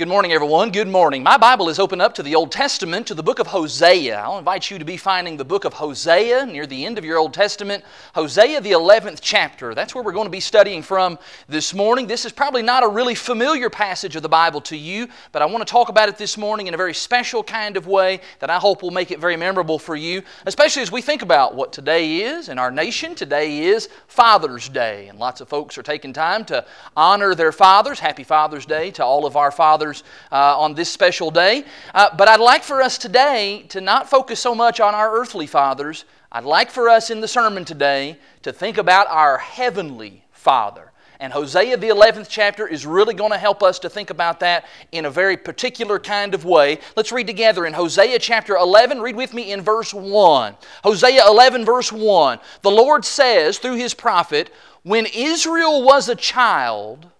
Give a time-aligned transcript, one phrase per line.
[0.00, 0.70] Good morning, everyone.
[0.70, 1.22] Good morning.
[1.22, 4.18] My Bible is open up to the Old Testament, to the book of Hosea.
[4.18, 7.18] I'll invite you to be finding the book of Hosea near the end of your
[7.18, 7.84] Old Testament.
[8.14, 9.74] Hosea, the 11th chapter.
[9.74, 11.18] That's where we're going to be studying from
[11.50, 12.06] this morning.
[12.06, 15.44] This is probably not a really familiar passage of the Bible to you, but I
[15.44, 18.48] want to talk about it this morning in a very special kind of way that
[18.48, 21.74] I hope will make it very memorable for you, especially as we think about what
[21.74, 23.14] today is in our nation.
[23.14, 26.64] Today is Father's Day, and lots of folks are taking time to
[26.96, 28.00] honor their fathers.
[28.00, 29.89] Happy Father's Day to all of our fathers
[30.32, 31.64] uh, on this special day.
[31.94, 35.46] Uh, but I'd like for us today to not focus so much on our earthly
[35.46, 36.04] fathers.
[36.32, 40.90] I'd like for us in the sermon today to think about our heavenly Father.
[41.20, 44.64] And Hosea, the 11th chapter, is really going to help us to think about that
[44.90, 46.78] in a very particular kind of way.
[46.96, 49.02] Let's read together in Hosea chapter 11.
[49.02, 50.56] Read with me in verse 1.
[50.82, 52.40] Hosea 11, verse 1.
[52.62, 54.50] The Lord says through his prophet,
[54.82, 57.10] When Israel was a child,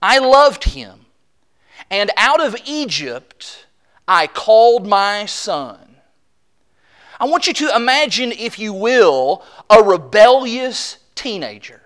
[0.00, 1.03] I loved him
[1.90, 3.66] and out of Egypt
[4.06, 5.96] I called my son.
[7.20, 11.80] I want you to imagine, if you will, a rebellious teenager.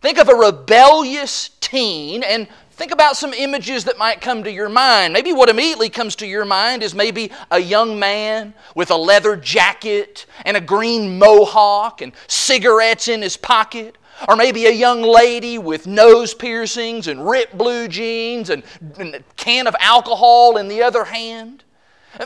[0.00, 4.68] Think of a rebellious teen and think about some images that might come to your
[4.68, 5.12] mind.
[5.12, 9.36] Maybe what immediately comes to your mind is maybe a young man with a leather
[9.36, 13.96] jacket and a green mohawk and cigarettes in his pocket.
[14.28, 18.62] Or maybe a young lady with nose piercings and ripped blue jeans and,
[18.98, 21.64] and a can of alcohol in the other hand.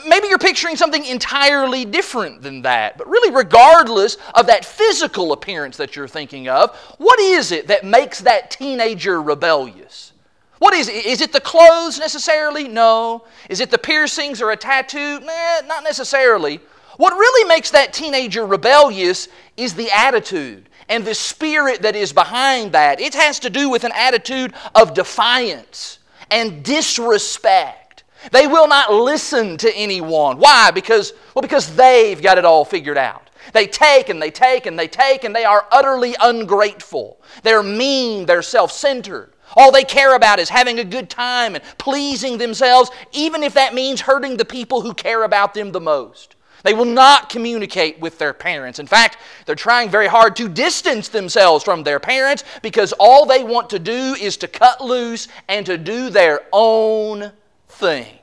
[0.06, 2.98] Maybe you're picturing something entirely different than that.
[2.98, 7.84] But really, regardless of that physical appearance that you're thinking of, what is it that
[7.84, 10.12] makes that teenager rebellious?
[10.58, 11.06] What is it?
[11.06, 12.68] Is it the clothes necessarily?
[12.68, 13.24] No.
[13.48, 15.20] Is it the piercings or a tattoo?
[15.20, 16.60] Nah, not necessarily.
[16.98, 22.72] What really makes that teenager rebellious is the attitude and the spirit that is behind
[22.72, 23.00] that.
[23.00, 25.98] It has to do with an attitude of defiance
[26.30, 28.04] and disrespect.
[28.32, 30.38] They will not listen to anyone.
[30.38, 30.70] Why?
[30.70, 33.30] Because, well, because they've got it all figured out.
[33.52, 37.20] They take and they take and they take and they are utterly ungrateful.
[37.42, 39.32] They're mean, they're self centered.
[39.56, 43.72] All they care about is having a good time and pleasing themselves, even if that
[43.72, 46.36] means hurting the people who care about them the most.
[46.64, 48.78] They will not communicate with their parents.
[48.78, 53.44] In fact, they're trying very hard to distance themselves from their parents because all they
[53.44, 57.32] want to do is to cut loose and to do their own
[57.68, 58.18] thing.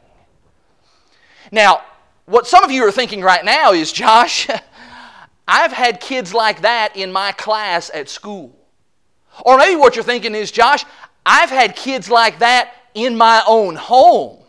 [1.52, 1.84] Now,
[2.26, 4.48] what some of you are thinking right now is, Josh,
[5.48, 8.56] I've had kids like that in my class at school.
[9.46, 10.86] Or maybe what you're thinking is, Josh,
[11.26, 14.40] I've had kids like that in my own home.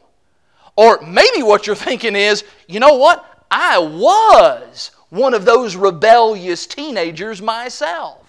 [0.77, 3.36] Or maybe what you're thinking is, you know what?
[3.51, 8.27] I was one of those rebellious teenagers myself.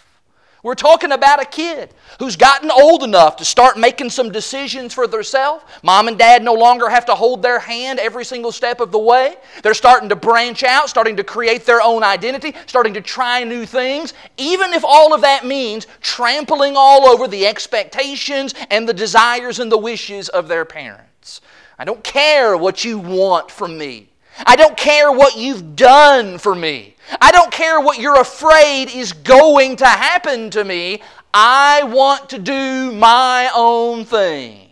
[0.63, 5.07] We're talking about a kid who's gotten old enough to start making some decisions for
[5.07, 5.63] themselves.
[5.83, 9.00] Mom and dad no longer have to hold their hand every single step of the
[9.00, 9.35] way.
[9.63, 13.66] They're starting to branch out, starting to create their own identity, starting to try new
[13.66, 19.59] things, even if all of that means trampling all over the expectations and the desires
[19.59, 21.39] and the wishes of their parents.
[21.79, 24.09] I don't care what you want from me.
[24.46, 26.96] I don't care what you've done for me.
[27.22, 31.02] I don't care what you're afraid is going to happen to me.
[31.34, 34.70] I want to do my own thing.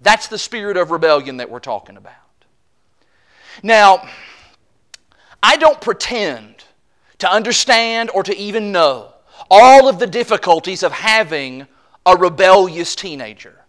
[0.00, 2.14] That's the spirit of rebellion that we're talking about.
[3.62, 4.08] Now,
[5.42, 6.64] I don't pretend
[7.18, 9.14] to understand or to even know
[9.50, 11.66] all of the difficulties of having
[12.04, 13.65] a rebellious teenager.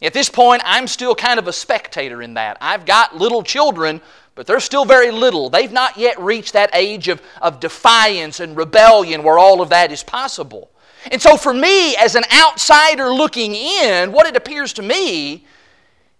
[0.00, 2.56] At this point, I'm still kind of a spectator in that.
[2.60, 4.00] I've got little children,
[4.36, 5.50] but they're still very little.
[5.50, 9.90] They've not yet reached that age of, of defiance and rebellion where all of that
[9.90, 10.70] is possible.
[11.10, 15.44] And so, for me, as an outsider looking in, what it appears to me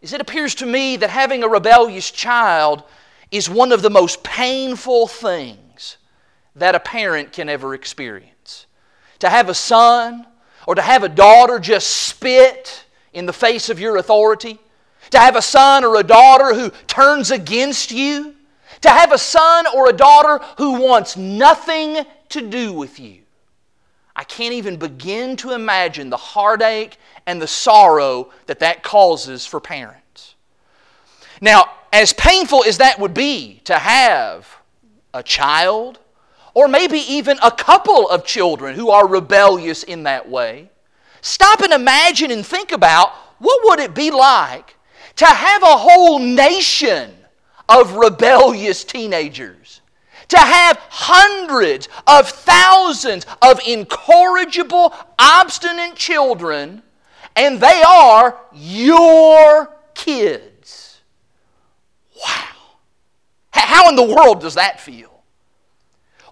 [0.00, 2.82] is it appears to me that having a rebellious child
[3.30, 5.98] is one of the most painful things
[6.56, 8.66] that a parent can ever experience.
[9.20, 10.26] To have a son
[10.66, 12.84] or to have a daughter just spit
[13.18, 14.60] in the face of your authority,
[15.10, 18.34] to have a son or a daughter who turns against you,
[18.80, 23.18] to have a son or a daughter who wants nothing to do with you.
[24.14, 29.58] I can't even begin to imagine the heartache and the sorrow that that causes for
[29.58, 30.36] parents.
[31.40, 34.46] Now, as painful as that would be to have
[35.12, 35.98] a child,
[36.54, 40.70] or maybe even a couple of children who are rebellious in that way,
[41.20, 44.76] Stop and imagine and think about what would it be like
[45.16, 47.14] to have a whole nation
[47.68, 49.80] of rebellious teenagers?
[50.28, 56.82] To have hundreds of thousands of incorrigible, obstinate children,
[57.34, 61.00] and they are your kids.
[62.14, 62.44] Wow.
[63.52, 65.22] How in the world does that feel?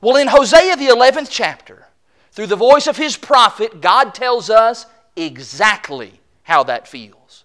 [0.01, 1.86] Well, in Hosea, the 11th chapter,
[2.37, 4.85] through the voice of his prophet, God tells us
[5.17, 7.45] exactly how that feels.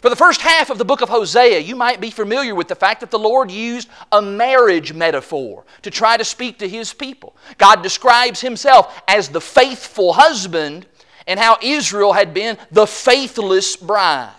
[0.00, 2.74] For the first half of the book of Hosea, you might be familiar with the
[2.74, 7.36] fact that the Lord used a marriage metaphor to try to speak to His people.
[7.58, 10.86] God describes Himself as the faithful husband
[11.26, 14.32] and how Israel had been the faithless bride.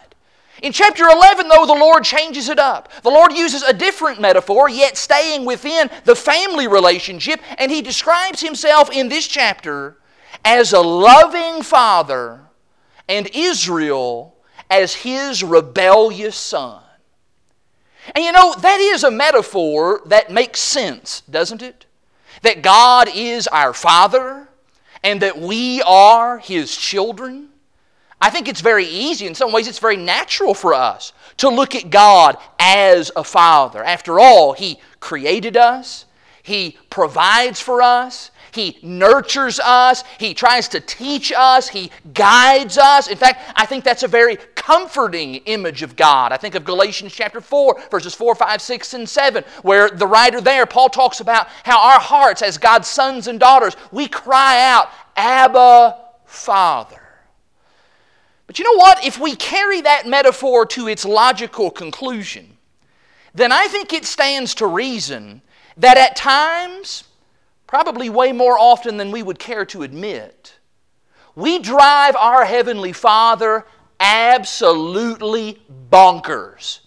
[0.63, 2.91] In chapter 11, though, the Lord changes it up.
[3.03, 8.41] The Lord uses a different metaphor, yet staying within the family relationship, and He describes
[8.41, 9.97] Himself in this chapter
[10.43, 12.39] as a loving father
[13.07, 14.33] and Israel
[14.69, 16.81] as his rebellious son.
[18.15, 21.85] And you know, that is a metaphor that makes sense, doesn't it?
[22.41, 24.49] That God is our Father
[25.03, 27.49] and that we are His children.
[28.23, 31.75] I think it's very easy, in some ways, it's very natural for us to look
[31.75, 33.83] at God as a Father.
[33.83, 36.05] After all, He created us,
[36.41, 40.03] He provides for us, he nurtures us.
[40.19, 41.67] He tries to teach us.
[41.67, 43.07] He guides us.
[43.07, 46.31] In fact, I think that's a very comforting image of God.
[46.31, 50.39] I think of Galatians chapter 4, verses 4, 5, 6, and 7, where the writer
[50.39, 54.89] there, Paul talks about how our hearts, as God's sons and daughters, we cry out,
[55.17, 57.02] Abba, Father.
[58.47, 59.03] But you know what?
[59.03, 62.57] If we carry that metaphor to its logical conclusion,
[63.33, 65.41] then I think it stands to reason
[65.77, 67.05] that at times
[67.67, 70.55] probably way more often than we would care to admit,
[71.35, 73.65] we drive our Heavenly Father
[73.99, 75.59] absolutely
[75.89, 76.81] bonkers.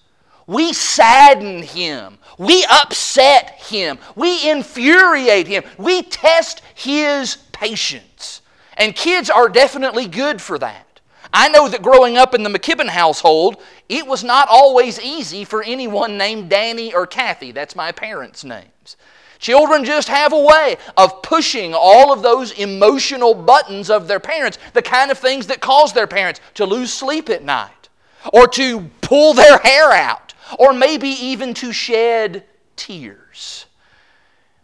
[0.47, 2.19] We sadden Him.
[2.39, 3.99] We upset Him.
[4.15, 5.65] We infuriate Him.
[5.77, 8.43] We test His patience.
[8.77, 10.96] And kids are definitely good for that.
[11.39, 15.63] I know that growing up in the McKibben household, it was not always easy for
[15.63, 17.53] anyone named Danny or Kathy.
[17.53, 18.97] That's my parents' names.
[19.39, 24.57] Children just have a way of pushing all of those emotional buttons of their parents,
[24.73, 27.91] the kind of things that cause their parents to lose sleep at night,
[28.33, 32.45] or to pull their hair out, or maybe even to shed
[32.77, 33.67] tears.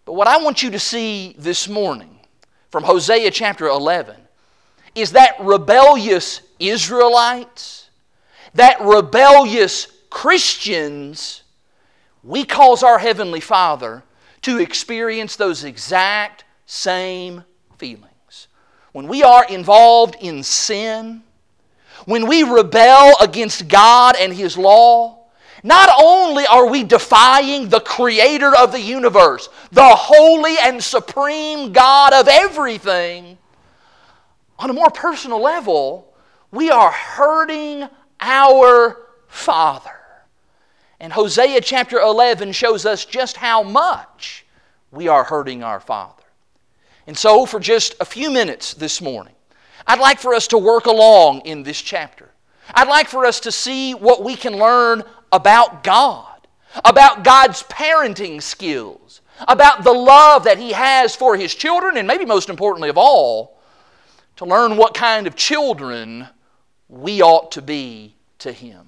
[0.07, 2.19] But what I want you to see this morning
[2.71, 4.17] from Hosea chapter 11
[4.95, 7.91] is that rebellious Israelites,
[8.55, 11.43] that rebellious Christians,
[12.23, 14.03] we cause our Heavenly Father
[14.43, 17.45] to experience those exact same
[17.79, 18.49] feelings.
[18.93, 21.23] When we are involved in sin,
[22.05, 25.19] when we rebel against God and His law,
[25.63, 32.13] not only are we defying the creator of the universe, the holy and supreme God
[32.13, 33.39] of everything,
[34.59, 36.12] on a more personal level,
[36.53, 37.89] we are hurting
[38.21, 39.91] our Father.
[41.01, 44.45] And Hosea chapter 11 shows us just how much
[44.93, 46.23] we are hurting our Father.
[47.07, 49.35] And so, for just a few minutes this morning,
[49.87, 52.31] I'd like for us to work along in this chapter.
[52.73, 55.03] I'd like for us to see what we can learn
[55.33, 56.47] about God,
[56.85, 62.25] about God's parenting skills, about the love that He has for His children, and maybe
[62.25, 63.59] most importantly of all,
[64.37, 66.29] to learn what kind of children
[66.93, 68.87] we ought to be to Him.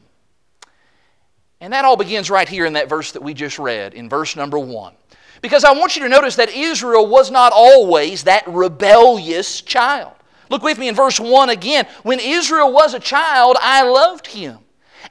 [1.60, 4.36] And that all begins right here in that verse that we just read, in verse
[4.36, 4.92] number one.
[5.40, 10.12] Because I want you to notice that Israel was not always that rebellious child.
[10.50, 11.86] Look with me in verse 1 again.
[12.02, 14.58] When Israel was a child, I loved him.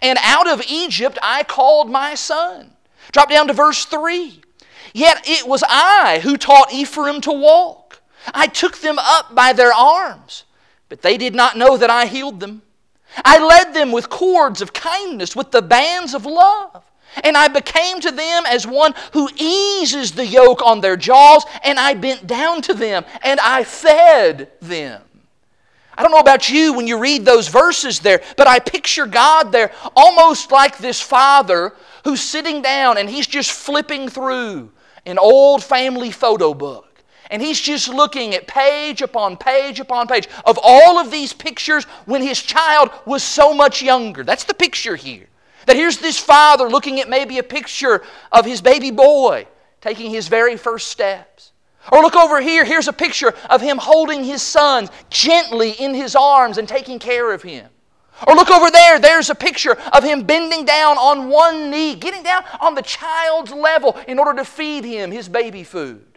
[0.02, 2.72] And out of Egypt I called my son.
[3.12, 4.42] Drop down to verse 3.
[4.94, 8.02] Yet it was I who taught Ephraim to walk.
[8.34, 10.44] I took them up by their arms,
[10.88, 12.62] but they did not know that I healed them.
[13.24, 16.84] I led them with cords of kindness, with the bands of love.
[17.24, 21.80] And I became to them as one who eases the yoke on their jaws, and
[21.80, 25.02] I bent down to them, and I fed them.
[25.96, 29.52] I don't know about you when you read those verses there, but I picture God
[29.52, 34.72] there almost like this father who's sitting down and he's just flipping through
[35.06, 36.93] an old family photo book
[37.30, 41.86] and he's just looking at page upon page upon page of all of these pictures
[42.06, 44.24] when his child was so much younger.
[44.24, 45.28] That's the picture here.
[45.66, 49.48] That here's this father looking at maybe a picture of his baby boy
[49.82, 51.52] taking his very first steps.
[51.92, 56.16] Or look over here, here's a picture of him holding his son gently in his
[56.16, 57.68] arms and taking care of him.
[58.28, 62.24] Or look over there, there's a picture of him bending down on one knee, getting
[62.24, 66.13] down on the child's level in order to feed him his baby food.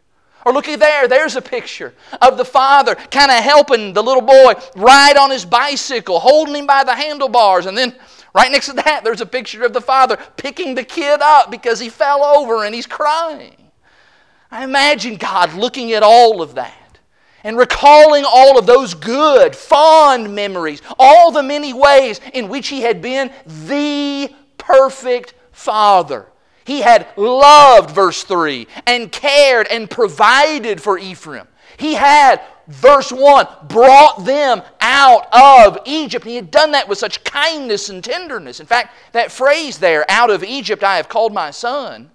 [0.46, 4.54] Or looky there, there's a picture of the father kind of helping the little boy
[4.76, 7.94] ride on his bicycle, holding him by the handlebars, and then
[8.36, 11.80] Right next to that, there's a picture of the father picking the kid up because
[11.80, 13.70] he fell over and he's crying.
[14.50, 16.98] I imagine God looking at all of that
[17.44, 22.82] and recalling all of those good, fond memories, all the many ways in which He
[22.82, 26.26] had been the perfect Father.
[26.66, 31.46] He had loved, verse 3, and cared and provided for Ephraim.
[31.76, 36.24] He had, verse 1, brought them out of Egypt.
[36.24, 38.58] And he had done that with such kindness and tenderness.
[38.58, 42.10] In fact, that phrase there, out of Egypt I have called my son,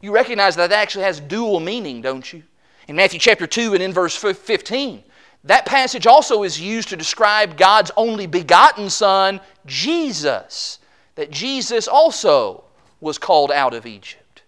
[0.00, 2.44] you recognize that that actually has dual meaning, don't you?
[2.86, 5.02] In Matthew chapter 2 and in verse 15,
[5.42, 10.78] that passage also is used to describe God's only begotten Son, Jesus.
[11.16, 12.64] That Jesus also
[13.00, 14.42] was called out of Egypt.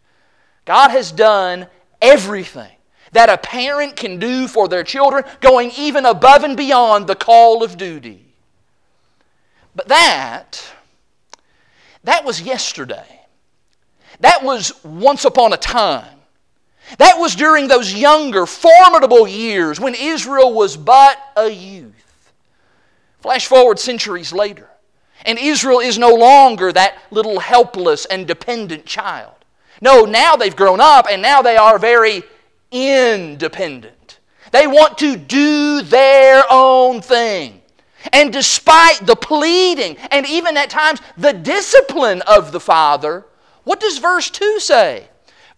[0.65, 1.67] God has done
[2.01, 2.71] everything
[3.13, 7.63] that a parent can do for their children, going even above and beyond the call
[7.63, 8.25] of duty.
[9.75, 10.63] But that,
[12.05, 13.21] that was yesterday.
[14.21, 16.19] That was once upon a time.
[16.99, 22.33] That was during those younger, formidable years when Israel was but a youth.
[23.21, 24.69] Flash forward centuries later,
[25.25, 29.35] and Israel is no longer that little helpless and dependent child.
[29.81, 32.23] No, now they've grown up and now they are very
[32.71, 34.19] independent.
[34.53, 37.63] They want to do their own thing.
[38.13, 43.25] And despite the pleading and even at times the discipline of the Father,
[43.65, 45.09] what does verse 2 say?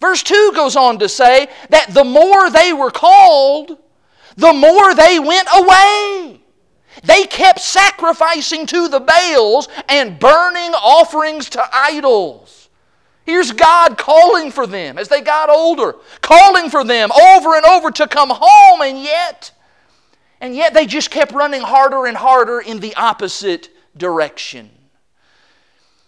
[0.01, 3.79] Verse 2 goes on to say that the more they were called,
[4.37, 6.41] the more they went away.
[7.03, 12.69] They kept sacrificing to the Baals and burning offerings to idols.
[13.25, 17.91] Here's God calling for them as they got older, calling for them over and over
[17.91, 19.51] to come home, and yet,
[20.41, 24.71] and yet they just kept running harder and harder in the opposite direction.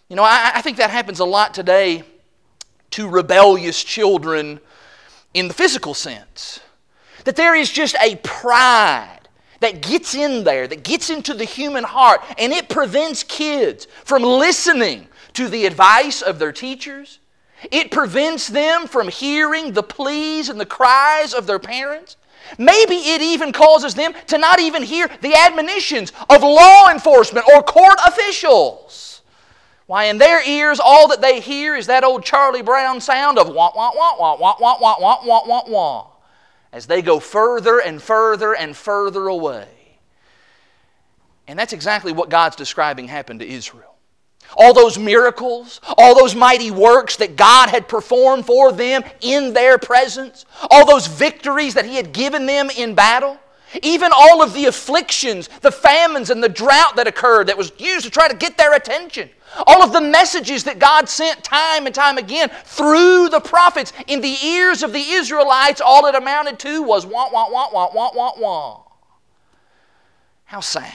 [0.09, 2.03] You know, I, I think that happens a lot today
[2.91, 4.59] to rebellious children
[5.33, 6.59] in the physical sense.
[7.25, 9.16] That there is just a pride
[9.59, 14.23] that gets in there, that gets into the human heart, and it prevents kids from
[14.23, 17.19] listening to the advice of their teachers.
[17.71, 22.17] It prevents them from hearing the pleas and the cries of their parents.
[22.57, 27.61] Maybe it even causes them to not even hear the admonitions of law enforcement or
[27.63, 29.21] court officials.
[29.87, 33.47] Why, in their ears, all that they hear is that old Charlie Brown sound of
[33.47, 36.07] wah, wah, wah, wah, wah, wah, wah, wah, wah, wah, wah,
[36.71, 39.67] as they go further and further and further away.
[41.47, 43.95] And that's exactly what God's describing happened to Israel.
[44.55, 49.77] All those miracles, all those mighty works that God had performed for them in their
[49.77, 53.37] presence, all those victories that He had given them in battle,
[53.83, 58.05] even all of the afflictions, the famines, and the drought that occurred that was used
[58.05, 59.29] to try to get their attention.
[59.65, 64.21] All of the messages that God sent time and time again through the prophets in
[64.21, 68.11] the ears of the Israelites, all it amounted to was wah, wah, wah, wah, wah,
[68.13, 68.81] wah, wah.
[70.45, 70.93] How sad.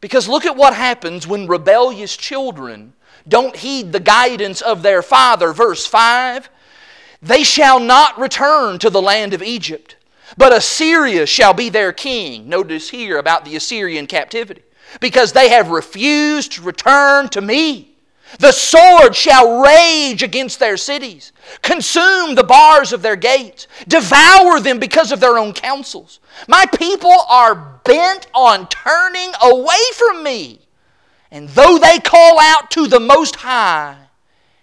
[0.00, 2.92] Because look at what happens when rebellious children
[3.28, 5.52] don't heed the guidance of their father.
[5.52, 6.48] Verse 5
[7.22, 9.95] They shall not return to the land of Egypt,
[10.36, 12.48] but Assyria shall be their king.
[12.48, 14.62] Notice here about the Assyrian captivity
[15.00, 17.92] because they have refused to return to me.
[18.40, 24.80] The sword shall rage against their cities, consume the bars of their gates, devour them
[24.80, 26.18] because of their own counsels.
[26.48, 30.60] My people are bent on turning away from me.
[31.30, 33.96] And though they call out to the Most High,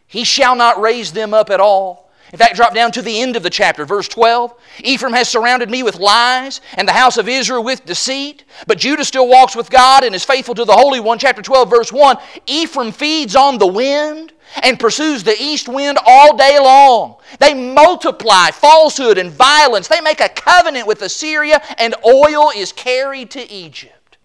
[0.07, 2.02] He shall not raise them up at all.
[2.33, 4.55] In fact, drop down to the end of the chapter, verse 12.
[4.79, 8.43] Ephraim has surrounded me with lies, and the house of Israel with deceit.
[8.65, 11.19] But Judah still walks with God and is faithful to the Holy One.
[11.19, 12.17] Chapter 12, verse 1.
[12.47, 17.17] Ephraim feeds on the wind and pursues the east wind all day long.
[17.39, 19.87] They multiply falsehood and violence.
[19.87, 24.17] They make a covenant with Assyria, and oil is carried to Egypt.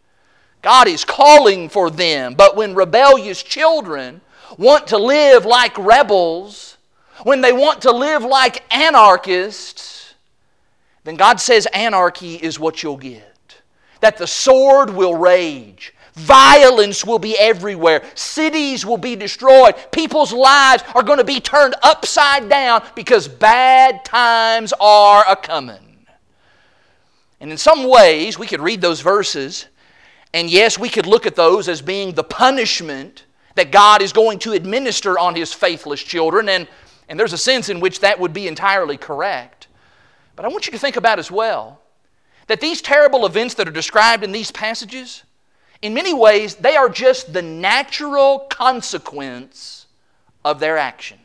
[0.62, 4.23] God is calling for them, but when rebellious children
[4.57, 6.77] want to live like rebels,
[7.25, 10.14] when they want to live like anarchists,
[11.04, 13.60] then God says anarchy is what you'll get.
[14.00, 15.94] That the sword will rage.
[16.14, 18.04] Violence will be everywhere.
[18.14, 19.75] Cities will be destroyed.
[19.92, 26.06] People's lives are going to be turned upside down because bad times are a coming.
[27.40, 29.66] And in some ways, we could read those verses,
[30.34, 34.40] and yes, we could look at those as being the punishment that God is going
[34.40, 36.48] to administer on His faithless children.
[36.48, 36.66] And
[37.09, 39.69] and there's a sense in which that would be entirely correct.
[40.37, 41.81] But I want you to think about as well
[42.47, 45.25] that these terrible events that are described in these passages,
[45.81, 49.87] In many ways, they are just the natural consequence
[50.45, 51.21] of their actions.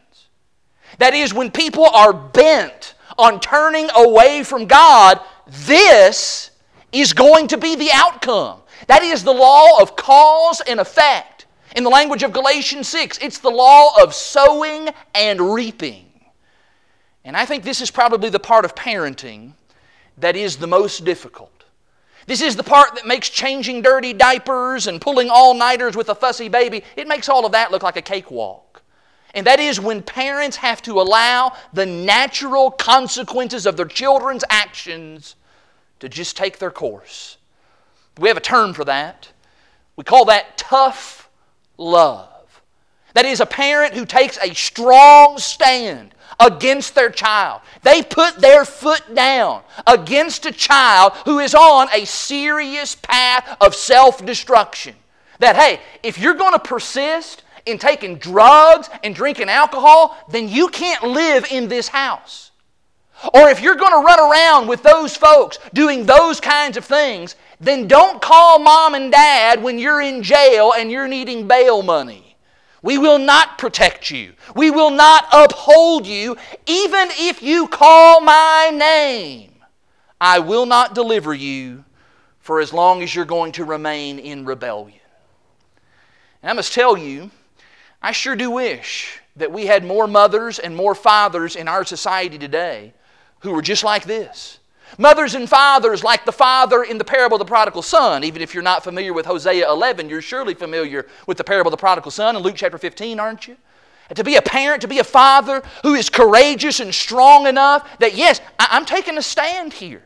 [0.99, 5.19] That is, when people are bent on turning away from God,
[5.67, 6.51] this
[6.91, 8.59] is going to be the outcome.
[8.87, 11.32] That is the law of cause and effect.
[11.75, 16.05] In the language of Galatians 6, it's the law of sowing and reaping.
[17.25, 19.53] And I think this is probably the part of parenting
[20.17, 21.49] that is the most difficult.
[22.27, 26.15] This is the part that makes changing dirty diapers and pulling all nighters with a
[26.15, 28.81] fussy baby, it makes all of that look like a cakewalk.
[29.33, 35.35] And that is when parents have to allow the natural consequences of their children's actions
[35.99, 37.37] to just take their course.
[38.19, 39.29] We have a term for that.
[39.95, 41.22] We call that tough
[41.77, 42.29] love.
[43.13, 47.61] That is a parent who takes a strong stand against their child.
[47.83, 53.75] They put their foot down against a child who is on a serious path of
[53.75, 54.95] self destruction.
[55.39, 60.67] That, hey, if you're going to persist in taking drugs and drinking alcohol, then you
[60.67, 62.51] can't live in this house.
[63.33, 67.35] Or if you're going to run around with those folks doing those kinds of things,
[67.63, 72.35] then don't call mom and dad when you're in jail and you're needing bail money.
[72.81, 74.33] We will not protect you.
[74.55, 79.51] We will not uphold you, even if you call my name.
[80.19, 81.85] I will not deliver you
[82.39, 84.99] for as long as you're going to remain in rebellion.
[86.41, 87.31] And I must tell you,
[88.01, 92.37] I sure do wish that we had more mothers and more fathers in our society
[92.37, 92.93] today
[93.39, 94.59] who were just like this.
[94.97, 98.23] Mothers and fathers, like the father in the parable of the prodigal son.
[98.23, 101.73] Even if you're not familiar with Hosea 11, you're surely familiar with the parable of
[101.73, 103.57] the prodigal son in Luke chapter 15, aren't you?
[104.09, 107.97] And to be a parent, to be a father who is courageous and strong enough
[107.99, 110.03] that, yes, I'm taking a stand here.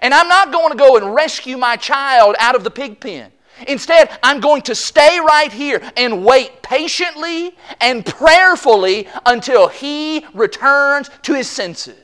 [0.00, 3.30] And I'm not going to go and rescue my child out of the pig pen.
[3.68, 11.10] Instead, I'm going to stay right here and wait patiently and prayerfully until he returns
[11.22, 12.01] to his senses.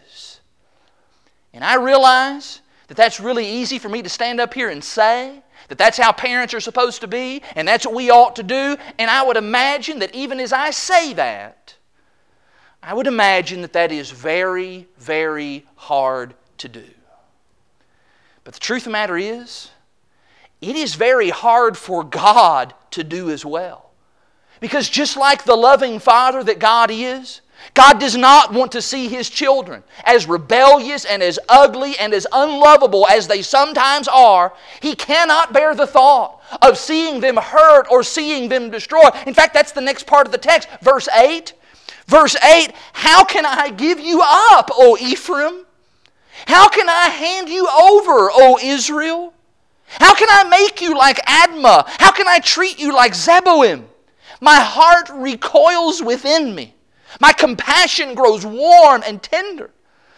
[1.58, 5.42] And I realize that that's really easy for me to stand up here and say,
[5.66, 8.76] that that's how parents are supposed to be, and that's what we ought to do.
[8.96, 11.74] And I would imagine that even as I say that,
[12.80, 16.84] I would imagine that that is very, very hard to do.
[18.44, 19.72] But the truth of the matter is,
[20.60, 23.90] it is very hard for God to do as well.
[24.60, 27.40] Because just like the loving Father that God is,
[27.74, 32.26] God does not want to see His children as rebellious and as ugly and as
[32.32, 34.52] unlovable as they sometimes are.
[34.80, 39.12] He cannot bear the thought of seeing them hurt or seeing them destroyed.
[39.26, 41.52] In fact, that's the next part of the text, verse 8.
[42.06, 45.64] Verse 8 How can I give you up, O Ephraim?
[46.46, 49.34] How can I hand you over, O Israel?
[49.86, 51.86] How can I make you like Admah?
[51.98, 53.84] How can I treat you like Zeboim?
[54.40, 56.74] My heart recoils within me.
[57.20, 59.70] My compassion grows warm and tender.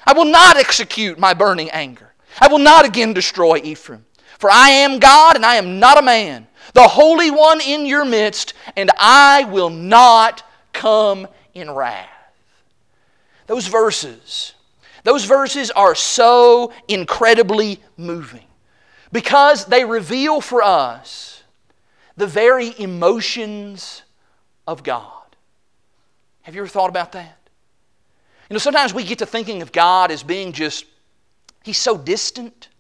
[0.07, 2.13] I will not execute my burning anger.
[2.41, 4.05] I will not again destroy Ephraim.
[4.39, 8.05] For I am God and I am not a man, the Holy One in your
[8.05, 12.09] midst, and I will not come in wrath.
[13.47, 14.55] Those verses,
[15.05, 18.47] those verses are so incredibly moving
[19.13, 21.43] because they reveal for us
[22.17, 24.03] the very emotions
[24.67, 25.20] of God.
[26.51, 27.39] Have you ever thought about that?
[28.49, 30.85] You know, sometimes we get to thinking of God as being just,
[31.63, 32.71] He's so distant.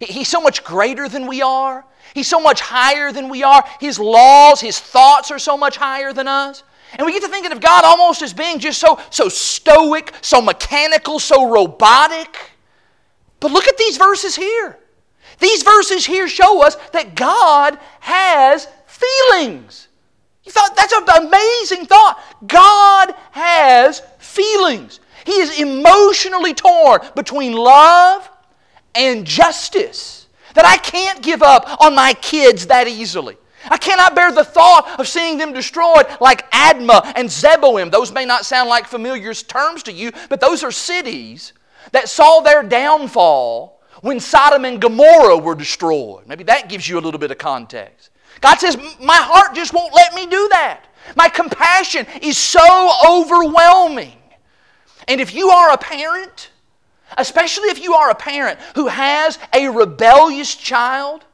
[0.00, 1.84] He's so much greater than we are.
[2.12, 3.62] He's so much higher than we are.
[3.78, 6.64] His laws, His thoughts are so much higher than us.
[6.94, 10.40] And we get to thinking of God almost as being just so, so stoic, so
[10.40, 12.50] mechanical, so robotic.
[13.38, 14.76] But look at these verses here.
[15.38, 19.86] These verses here show us that God has feelings.
[20.44, 22.22] You thought that's an amazing thought.
[22.46, 25.00] God has feelings.
[25.24, 28.30] He is emotionally torn between love
[28.94, 30.28] and justice.
[30.54, 33.36] That I can't give up on my kids that easily.
[33.68, 37.90] I cannot bear the thought of seeing them destroyed like Admah and Zeboim.
[37.90, 41.54] Those may not sound like familiar terms to you, but those are cities
[41.92, 46.26] that saw their downfall when Sodom and Gomorrah were destroyed.
[46.26, 48.10] Maybe that gives you a little bit of context.
[48.44, 50.84] God says, My heart just won't let me do that.
[51.16, 54.18] My compassion is so overwhelming.
[55.08, 56.50] And if you are a parent,
[57.16, 61.24] especially if you are a parent who has a rebellious child,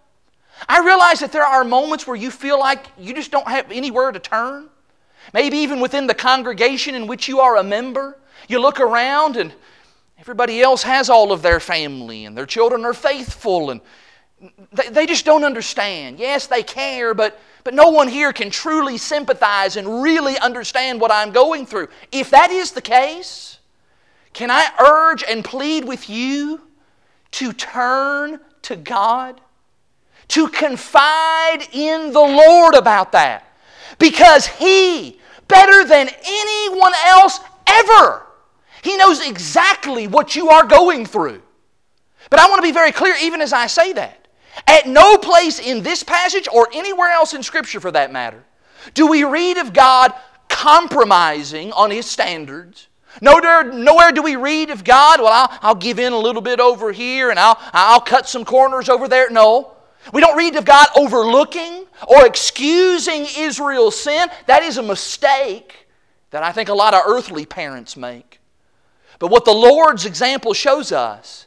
[0.68, 4.12] I realize that there are moments where you feel like you just don't have anywhere
[4.12, 4.68] to turn.
[5.34, 9.52] Maybe even within the congregation in which you are a member, you look around and
[10.20, 13.80] everybody else has all of their family and their children are faithful and
[14.72, 16.18] they, just don't understand.
[16.18, 21.12] Yes, they care, but, but no one here can truly sympathize and really understand what
[21.12, 21.88] I'm going through.
[22.10, 23.58] If that is the case,
[24.32, 26.62] can I urge and plead with you
[27.32, 29.40] to turn to God?
[30.28, 33.52] To confide in the Lord about that.
[33.98, 38.26] Because He, better than anyone else ever,
[38.82, 41.42] He knows exactly what you are going through.
[42.30, 44.19] But I want to be very clear, even as I say that.
[44.66, 48.44] At no place in this passage or anywhere else in Scripture for that matter
[48.94, 50.12] do we read of God
[50.48, 52.88] compromising on His standards.
[53.20, 56.60] Nowhere, nowhere do we read of God, well, I'll, I'll give in a little bit
[56.60, 59.30] over here and I'll, I'll cut some corners over there.
[59.30, 59.72] No.
[60.12, 64.28] We don't read of God overlooking or excusing Israel's sin.
[64.46, 65.88] That is a mistake
[66.30, 68.40] that I think a lot of earthly parents make.
[69.18, 71.46] But what the Lord's example shows us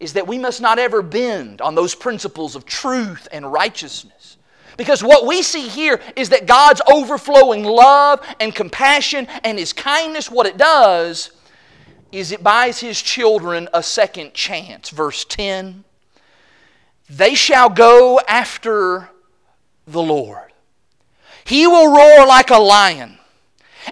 [0.00, 4.36] is that we must not ever bend on those principles of truth and righteousness.
[4.76, 10.30] Because what we see here is that God's overflowing love and compassion and His kindness,
[10.30, 11.30] what it does
[12.10, 14.90] is it buys His children a second chance.
[14.90, 15.84] Verse 10
[17.08, 19.10] They shall go after
[19.86, 20.52] the Lord.
[21.44, 23.18] He will roar like a lion,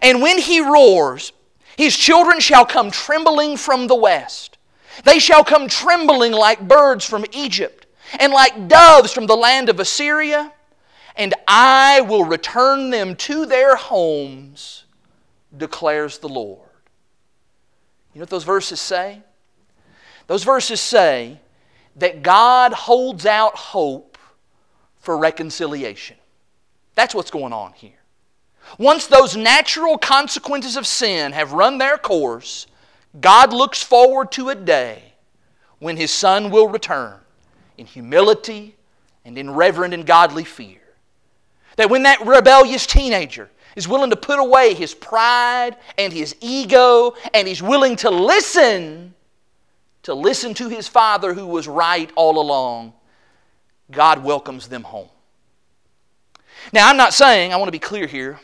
[0.01, 1.33] and when He roars,
[1.77, 4.59] His children shall come trembling from the west.
[5.05, 7.87] They shall come trembling like birds from Egypt,
[8.19, 10.53] and like doves from the land of Assyria,
[11.17, 14.85] and I will return them to their homes,
[15.57, 16.69] declares the Lord.
[18.13, 19.23] You know what those verses say?
[20.27, 21.41] Those verses say
[21.97, 24.19] that God holds out hope
[25.01, 26.17] for reconciliation.
[26.95, 27.99] That's what's going on here.
[28.79, 32.67] Once those natural consequences of sin have run their course,
[33.21, 35.03] God looks forward to a day
[35.79, 37.19] when His Son will return
[37.77, 38.77] in humility
[39.25, 40.79] and in reverent and godly fear.
[41.77, 47.15] That when that rebellious teenager is willing to put away his pride and his ego
[47.33, 49.15] and he's willing to listen,
[50.03, 52.93] to listen to his father who was right all along,
[53.91, 55.09] God welcomes them home.
[56.73, 58.41] Now, I'm not saying, I want to be clear here,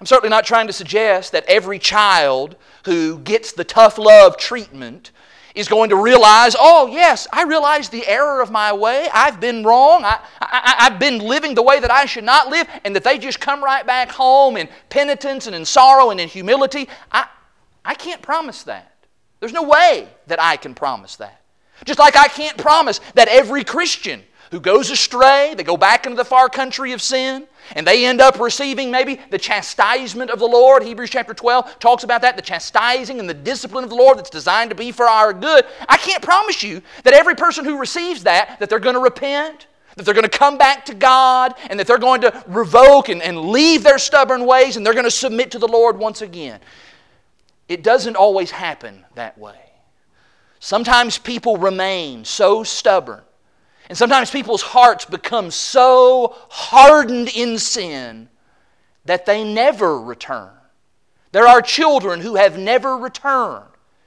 [0.00, 5.10] I'm certainly not trying to suggest that every child who gets the tough love treatment
[5.54, 9.08] is going to realize, oh, yes, I realize the error of my way.
[9.12, 10.04] I've been wrong.
[10.04, 12.68] I, have been living the way that I should not live.
[12.84, 16.28] And that they just come right back home in penitence and in sorrow and in
[16.28, 16.88] humility.
[17.10, 17.26] I,
[17.84, 18.94] I can't promise that.
[19.40, 21.42] There's no way that I can promise that.
[21.84, 26.16] Just like I can't promise that every Christian who goes astray, they go back into
[26.16, 30.46] the far country of sin, and they end up receiving maybe the chastisement of the
[30.46, 30.82] Lord.
[30.82, 34.30] Hebrews chapter 12 talks about that the chastising and the discipline of the Lord that's
[34.30, 35.64] designed to be for our good.
[35.88, 39.66] I can't promise you that every person who receives that, that they're going to repent,
[39.96, 43.22] that they're going to come back to God, and that they're going to revoke and,
[43.22, 46.60] and leave their stubborn ways and they're going to submit to the Lord once again.
[47.68, 49.58] It doesn't always happen that way.
[50.60, 53.22] Sometimes people remain so stubborn
[53.88, 58.28] and sometimes people's hearts become so hardened in sin
[59.06, 60.50] that they never return.
[61.32, 63.64] There are children who have never returned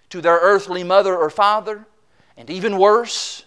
[0.09, 1.87] to their earthly mother or father,
[2.37, 3.45] and even worse,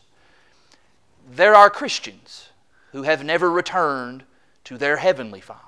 [1.30, 2.48] there are Christians
[2.92, 4.24] who have never returned
[4.64, 5.60] to their heavenly Father.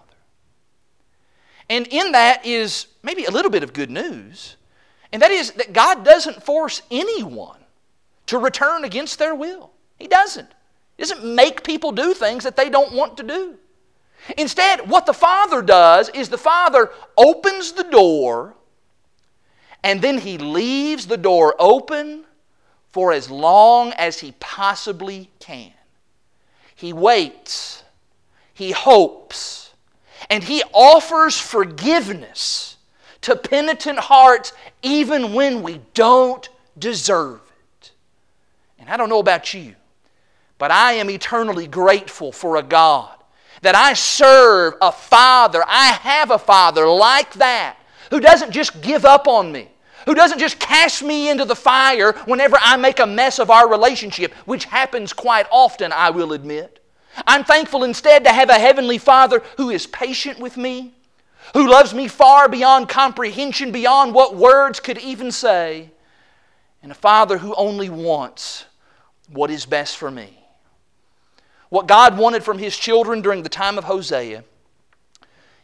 [1.68, 4.56] And in that is maybe a little bit of good news,
[5.12, 7.58] and that is that God doesn't force anyone
[8.26, 9.72] to return against their will.
[9.98, 10.48] He doesn't.
[10.96, 13.56] He doesn't make people do things that they don't want to do.
[14.36, 18.54] Instead, what the Father does is the Father opens the door
[19.82, 22.24] and then He leaves the door open
[22.90, 25.72] for as long as He possibly can.
[26.74, 27.84] He waits,
[28.52, 29.72] He hopes,
[30.28, 32.78] and He offers forgiveness
[33.20, 37.40] to penitent hearts even when we don't deserve
[37.80, 37.92] it.
[38.78, 39.74] And I don't know about you.
[40.58, 43.12] But I am eternally grateful for a God
[43.62, 45.62] that I serve a Father.
[45.66, 47.76] I have a Father like that
[48.10, 49.68] who doesn't just give up on me,
[50.06, 53.68] who doesn't just cast me into the fire whenever I make a mess of our
[53.68, 56.82] relationship, which happens quite often, I will admit.
[57.26, 60.92] I'm thankful instead to have a Heavenly Father who is patient with me,
[61.54, 65.90] who loves me far beyond comprehension, beyond what words could even say,
[66.82, 68.66] and a Father who only wants
[69.28, 70.45] what is best for me.
[71.68, 74.44] What God wanted from His children during the time of Hosea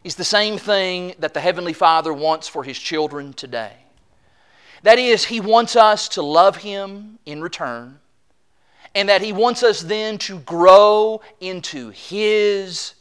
[0.05, 3.73] is the same thing that the Heavenly Father wants for His children today.
[4.83, 8.01] That is, He wants us to love Him in return,
[8.95, 12.95] and that He wants us then to grow into His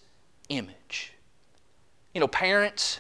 [0.49, 1.13] image.
[2.13, 2.99] You know, parents,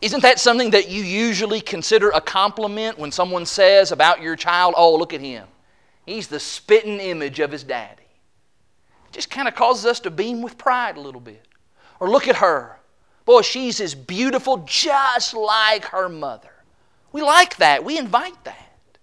[0.00, 4.74] isn't that something that you usually consider a compliment when someone says about your child,
[4.76, 5.46] oh, look at him?
[6.04, 8.05] He's the spitting image of his daddy.
[9.12, 11.46] Just kind of causes us to beam with pride a little bit.
[12.00, 12.78] Or look at her.
[13.24, 16.50] Boy, she's as beautiful just like her mother.
[17.12, 17.84] We like that.
[17.84, 18.98] We invite that.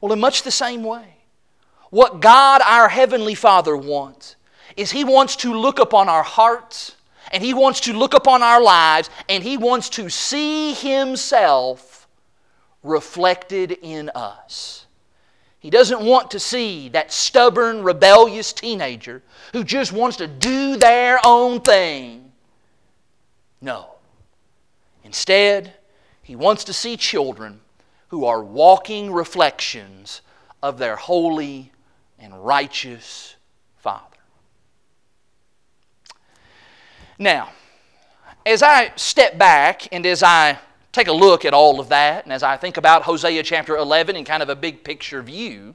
[0.00, 1.16] Well, in much the same way,
[1.90, 4.36] what God, our Heavenly Father, wants
[4.76, 6.96] is He wants to look upon our hearts
[7.32, 12.08] and He wants to look upon our lives and He wants to see Himself
[12.82, 14.79] reflected in us.
[15.60, 21.20] He doesn't want to see that stubborn, rebellious teenager who just wants to do their
[21.24, 22.32] own thing.
[23.60, 23.94] No.
[25.04, 25.74] Instead,
[26.22, 27.60] He wants to see children
[28.08, 30.22] who are walking reflections
[30.62, 31.72] of their holy
[32.18, 33.36] and righteous
[33.76, 34.04] Father.
[37.18, 37.50] Now,
[38.46, 40.58] as I step back and as I
[40.92, 44.16] take a look at all of that, and as I think about Hosea chapter 11
[44.16, 45.74] in kind of a big picture view,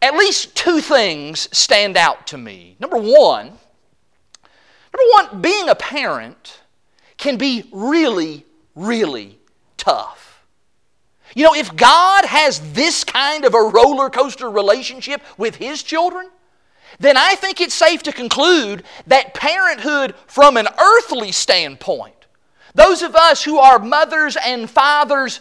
[0.00, 2.76] at least two things stand out to me.
[2.80, 6.60] Number one, number one, being a parent
[7.16, 8.44] can be really,
[8.74, 9.38] really
[9.76, 10.44] tough.
[11.34, 16.30] You know, if God has this kind of a roller coaster relationship with His children,
[16.98, 22.17] then I think it's safe to conclude that parenthood, from an earthly standpoint,
[22.78, 25.40] those of us who are mothers and fathers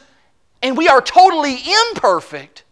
[0.61, 2.63] and we are totally imperfect,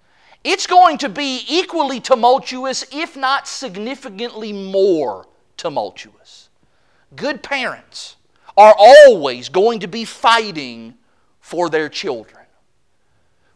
[0.43, 6.49] it's going to be equally tumultuous, if not significantly more tumultuous.
[7.15, 8.15] Good parents
[8.57, 10.95] are always going to be fighting
[11.39, 12.43] for their children.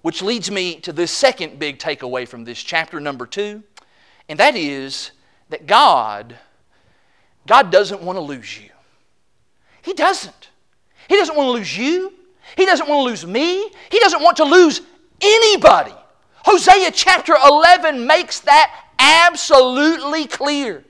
[0.01, 3.63] Which leads me to the second big takeaway from this chapter, number two,
[4.29, 5.11] and that is
[5.49, 6.35] that God,
[7.47, 8.69] God doesn't want to lose you.
[9.81, 10.49] He doesn't.
[11.09, 12.13] He doesn't want to lose you.
[12.55, 13.69] He doesn't want to lose me.
[13.91, 14.81] He doesn't want to lose
[15.19, 15.93] anybody.
[16.45, 20.85] Hosea chapter 11 makes that absolutely clear.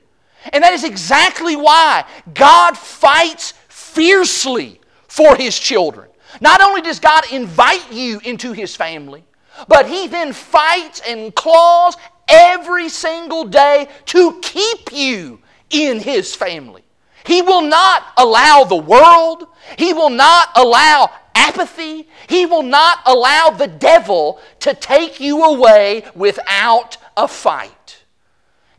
[0.52, 2.04] And that is exactly why
[2.34, 6.08] God fights fiercely for His children.
[6.40, 9.24] Not only does God invite you into His family,
[9.68, 11.96] but He then fights and claws
[12.28, 16.84] every single day to keep you in His family.
[17.24, 19.46] He will not allow the world,
[19.78, 26.04] He will not allow apathy, He will not allow the devil to take you away
[26.14, 28.04] without a fight.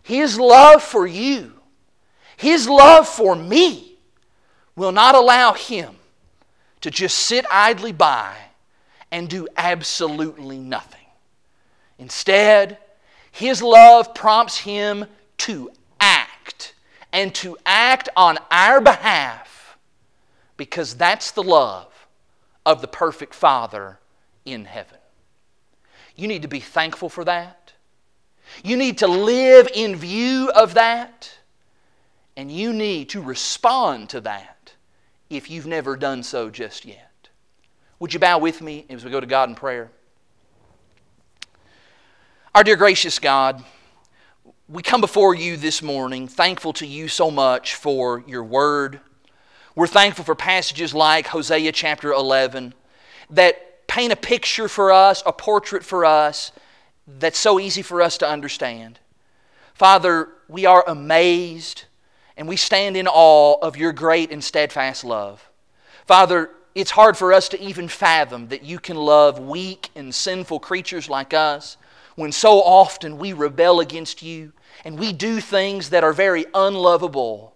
[0.04, 1.54] His love for you,
[2.38, 3.98] His love for me,
[4.76, 5.96] will not allow Him
[6.82, 8.36] to just sit idly by
[9.12, 11.00] and do absolutely nothing.
[12.00, 12.78] Instead,
[13.32, 15.06] his love prompts him
[15.38, 16.74] to act
[17.14, 19.78] and to act on our behalf
[20.58, 22.08] because that's the love
[22.66, 24.00] of the perfect Father
[24.46, 24.98] in heaven.
[26.16, 27.74] You need to be thankful for that.
[28.64, 31.38] You need to live in view of that.
[32.38, 34.74] And you need to respond to that
[35.30, 37.30] if you've never done so just yet.
[38.00, 39.92] Would you bow with me as we go to God in prayer?
[42.54, 43.64] Our dear gracious God,
[44.72, 49.02] we come before you this morning thankful to you so much for your word.
[49.76, 52.74] We're thankful for passages like Hosea chapter 11
[53.32, 56.54] that paint a picture for us, a portrait for us
[57.06, 58.98] that's so easy for us to understand.
[59.74, 61.84] Father, we are amazed
[62.38, 65.50] and we stand in awe of your great and steadfast love.
[66.06, 70.62] Father, it's hard for us to even fathom that you can love weak and sinful
[70.62, 71.76] creatures like us
[72.16, 74.54] when so often we rebel against you
[74.84, 77.56] and we do things that are very unlovable.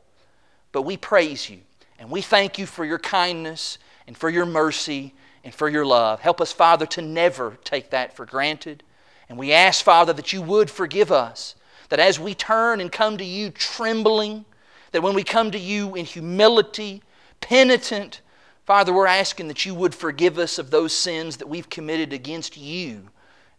[0.71, 1.59] But we praise you
[1.99, 6.19] and we thank you for your kindness and for your mercy and for your love.
[6.19, 8.83] Help us, Father, to never take that for granted.
[9.29, 11.55] And we ask, Father, that you would forgive us,
[11.89, 14.45] that as we turn and come to you trembling,
[14.91, 17.01] that when we come to you in humility,
[17.41, 18.21] penitent,
[18.65, 22.57] Father, we're asking that you would forgive us of those sins that we've committed against
[22.57, 23.09] you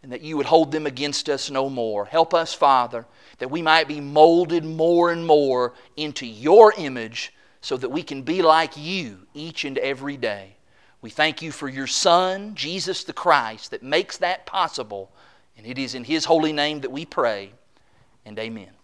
[0.07, 2.05] and that you would hold them against us no more.
[2.05, 3.05] Help us, Father,
[3.39, 8.21] that we might be molded more and more into your image so that we can
[8.21, 10.55] be like you each and every day.
[11.01, 15.11] We thank you for your Son, Jesus the Christ, that makes that possible.
[15.57, 17.51] And it is in His holy name that we pray.
[18.25, 18.76] And amen.